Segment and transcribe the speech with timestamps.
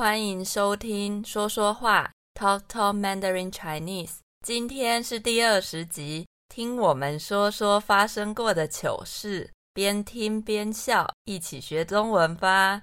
[0.00, 4.20] 欢迎收听说说话，Talk Talk Mandarin Chinese。
[4.40, 12.80] 今天是第二十集，听我们说说发生过的糗事，边听边笑，一起学中文吧。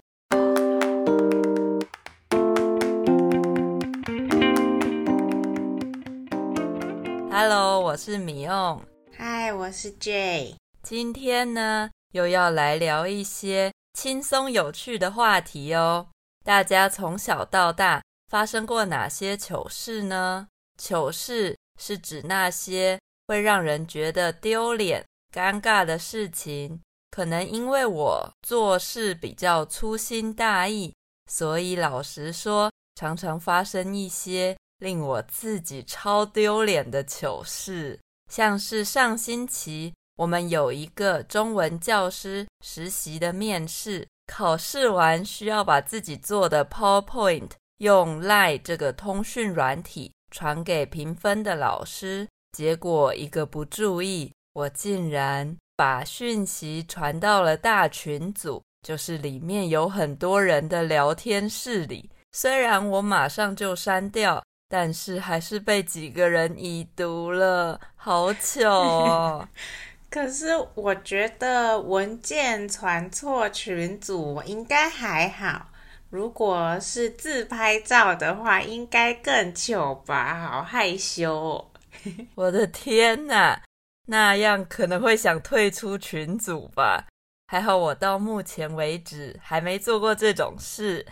[7.32, 8.80] Hello，我是米用。
[9.18, 10.54] Hi，我是 Jay。
[10.84, 16.10] 今天呢，又要来聊一些轻松有趣的话题哦。
[16.48, 20.48] 大家从小到大发生过哪些糗事呢？
[20.78, 22.98] 糗事是指那些
[23.28, 26.80] 会让人觉得丢脸、尴尬的事情。
[27.12, 30.96] 可能因为我做事比较粗心大意，
[31.30, 38.00] 所以老实说，常常发生一些令我自己超丢脸的糗事。
[38.32, 44.08] 像是上星期我们有一个中文教师实习的面试。
[44.28, 62.10] 考试完需要把自己做的 PowerPoint 用 Line 这个通讯软体传给评分的老师，结果一个不注意，我竟然把讯息传到了大群组，就是里面有很多人的聊天室里。
[62.34, 69.48] 虽然我马上就删掉，但是还是被几个人已读了，好糗哦！
[70.10, 75.68] 可是我觉得文件传错群组应该还好，
[76.10, 80.50] 如果是自拍照的话，应该更糗吧？
[80.50, 81.72] 好害羞哦！
[82.36, 83.62] 我的天哪，
[84.08, 87.08] 那样可能会想退出群组吧？
[87.50, 91.06] 还好我到目前为止还没做过这种事。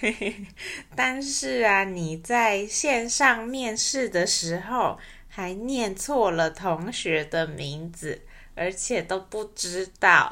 [0.94, 4.98] 但是啊，你在线上面试的时候，
[5.34, 8.20] 还念错了同学的名字，
[8.54, 10.30] 而且都不知道。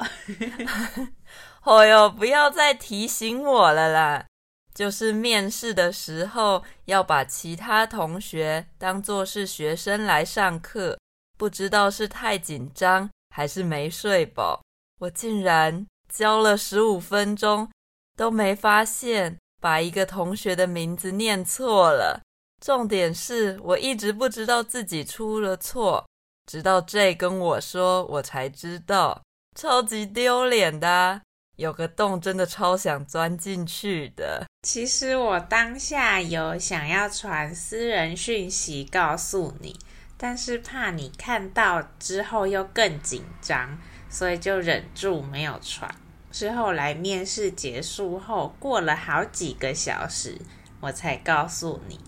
[1.65, 4.27] 哦哟，不要再提醒我了啦！
[4.75, 10.99] 就是面试的时候，要把其他同学当作是学生来上课，
[11.39, 14.63] 不知道是太紧张还是没睡饱，
[14.99, 17.71] 我竟然教了十五分钟，
[18.19, 22.21] 都没发现把一个同学的名字念错了。
[22.61, 26.07] 重点是我一直不知道自己出了错，
[26.47, 29.23] 直到 J 跟我说，我才知道，
[29.57, 31.23] 超级丢脸的，
[31.57, 34.45] 有个洞真的超想钻进去的。
[34.63, 39.79] 其实我当下有想要传私人讯息告诉你，
[40.19, 43.79] 但是怕你看到之后又更紧张，
[44.11, 45.91] 所以就忍住没有传。
[46.31, 50.39] 之后来面试结束后，过了好几个小时，
[50.81, 51.99] 我才告诉你。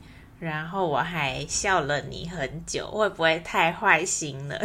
[0.42, 4.60] 然后我还笑了你很久，会不会太坏心了？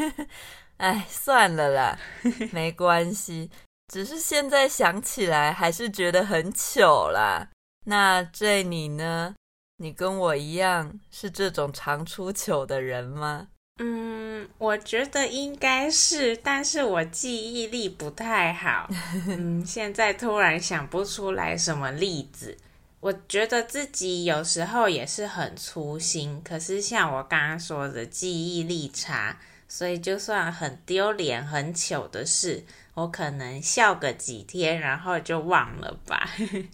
[0.76, 1.98] 哎，算了啦，
[2.52, 3.50] 没关系。
[3.90, 7.48] 只是现在想起来还是觉得很糗啦。
[7.86, 9.34] 那这你呢？
[9.78, 13.48] 你跟我一样是这种常出糗的人吗？
[13.82, 18.86] 嗯，我觉得应该是，但是我记忆力不太好。
[19.28, 22.58] 嗯，现在突然想不出来什么例子。
[23.06, 36.28] 我觉得自己有时候也是很粗心，可是像我刚刚说的记忆力差，所以就算很丢脸、很糗的事，我可能笑个几天，然后就忘了吧。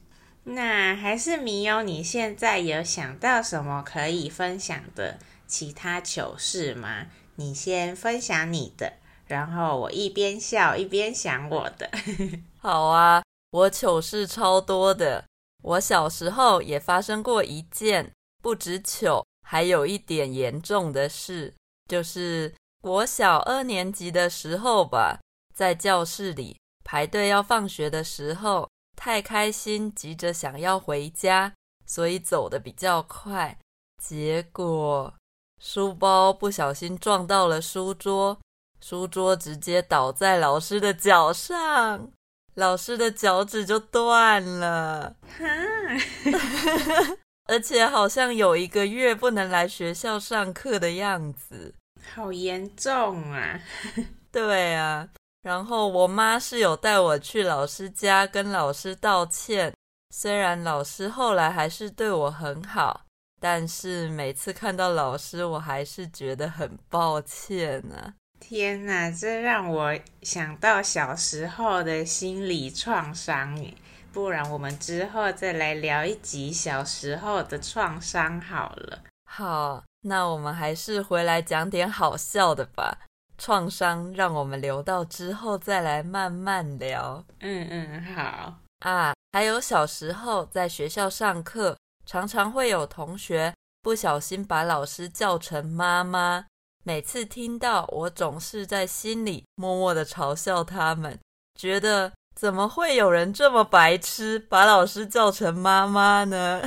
[0.44, 7.08] 那还是米友，你现在有想到什么可以分享的其他糗事吗？
[7.36, 8.94] 你先分享你的，
[9.26, 11.90] 然后我一边笑一边想我的。
[12.56, 15.26] 好啊，我糗事超多的。
[15.62, 18.12] 我小时候也发生过一件
[18.42, 21.54] 不止糗，还有一点严重的事，
[21.88, 25.20] 就是我小二年级的时候吧，
[25.54, 31.54] 在教室里排队要放学的时候，太开心，急着想要回家，
[31.86, 33.56] 所以走得比较快，
[34.02, 35.14] 结果
[35.60, 38.36] 书包不小心撞到了书桌，
[38.80, 42.10] 书桌直接倒在老师的脚上。
[42.54, 45.16] 老师的脚趾就断了，
[47.48, 51.74] 而且好像有一个月不能来学校上课的样子，
[52.14, 53.58] 好严重啊！
[54.30, 55.08] 对啊，
[55.42, 59.74] 然后我妈是有带我去老师家跟老师道歉，
[60.10, 63.06] 虽然老师后来还是对我很好，
[63.40, 68.14] 但是每次看到老师，我还是觉得很抱歉啊。
[68.42, 73.72] 天哪，这让我想到小时候的心理创伤耶。
[74.12, 78.98] 不然我们之后再来聊一集小时候的创伤好了。
[79.24, 82.98] 好，那我们还是回来讲点好笑的吧。
[83.38, 87.24] 创伤让我们留到之后再来慢慢聊。
[87.40, 88.58] 嗯嗯，好。
[88.80, 96.44] 啊，还有小时候在学校上课，常常会有同学不小心把老师叫成妈妈。
[96.84, 101.16] 每次听到，我总是在心里默默的嘲笑他们，
[101.54, 106.60] 觉得怎么会有人这么白痴，把老师叫成妈妈呢？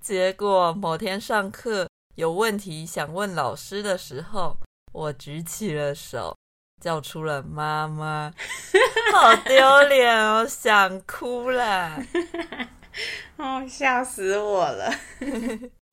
[0.00, 4.56] 结果某天上课有问题想问老师的时候，
[4.92, 6.36] 我举起了手，
[6.82, 8.32] 叫出了妈妈，
[9.12, 12.02] 好丢脸哦，想哭了，
[13.36, 14.92] 哦，笑死我了。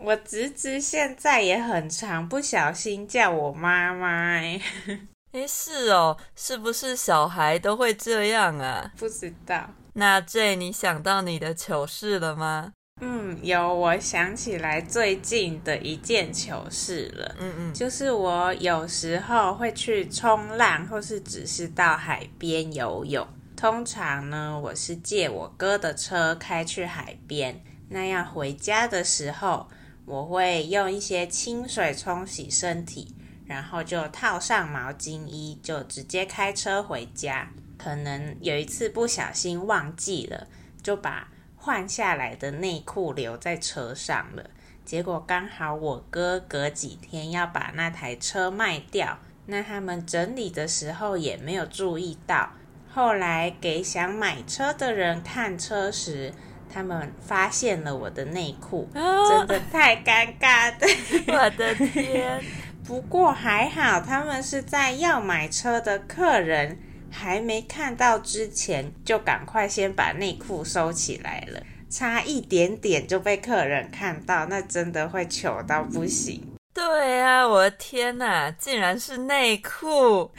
[0.04, 4.60] 我侄子现在也很常不小心叫我妈妈，哎，
[5.32, 8.92] 哎，是哦，是不是小孩都会这样啊？
[8.98, 9.70] 不知道。
[9.94, 12.74] 那 J，你想到你的糗事了吗？
[13.00, 17.36] 嗯，有，我想起来最近的一件糗事了。
[17.40, 23.28] 嗯嗯，就是我有时候会去冲浪，或是只是到海边游泳。
[23.56, 29.68] 通常呢，我是借我哥的车开去海边，那要回家的时候。
[30.12, 33.16] 我会用一些清水冲洗身体，
[33.46, 37.50] 然后就套上毛巾衣，就直接开车回家。
[37.78, 40.48] 可能有一次不小心忘记了，
[40.84, 44.50] 就把换下来的内裤留在车上了。
[44.84, 52.52] 结果刚好我哥隔几天要把那台车卖掉，那他们整理的时候也没有注意到。
[52.94, 56.34] 后来给想买车的人看车时，
[56.74, 60.88] 他们发现了我的内裤，真的太尴尬的。
[61.34, 62.42] 我的天！
[62.84, 66.80] 不过还好，他们是在要买车的客人
[67.10, 71.62] 还没看到之前，就赶快先把内裤收起来了。
[71.90, 76.42] 差一点点就被客人看到，那真的会糗到不行。
[76.74, 80.32] 对啊，我的天哪，竟然是内裤，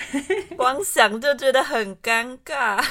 [0.56, 2.82] 光想就觉得很尴尬。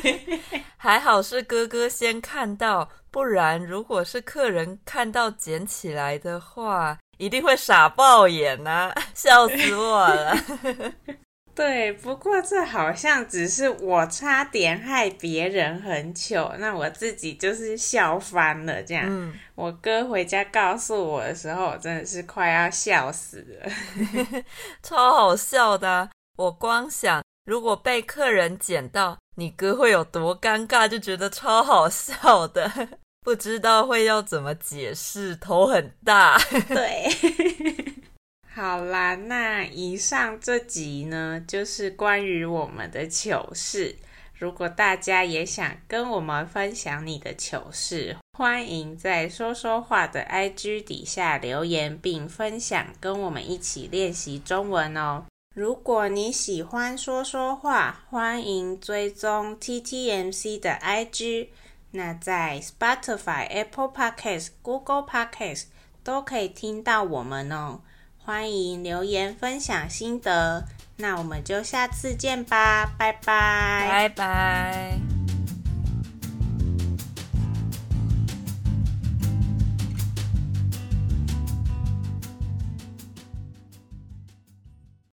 [0.76, 10.36] 还好是哥哥先看到，不然如果是客人看到捡起来的话，一定会傻爆眼啊， 笑死我了。
[11.56, 18.82] 对，不过这好像只是我差点害别人很糗，那我自己就是笑翻了。
[18.82, 23.72] 这样，嗯、我哥回家告诉我的时候，我真的是快要笑死了，
[24.84, 26.10] 超好笑的、啊。
[26.36, 32.70] 我光想，如果被客人捡到，你哥会有多尴尬，就觉得超好笑的。
[33.24, 36.38] 不知道会要怎么解释，头很大。
[36.68, 37.08] 对。
[38.56, 43.96] 好啦，那以上这集呢，就是关于我们的糗事。
[44.32, 55.26] 如果大家也想跟我们分享你的糗事，欢迎在说说话的 IG 底下留言，并分享，跟我们一起练习中文哦。
[55.54, 61.48] 如果你喜欢说说话，欢迎追踪 TTMC 的 IG。
[61.90, 65.64] 那在 Spotify、Apple Podcasts、Google Podcasts
[66.02, 67.82] 都可以听到我们哦。
[68.26, 70.64] 欢迎留言分享心得，
[70.96, 75.05] 那我们就下次见吧，拜拜，拜拜。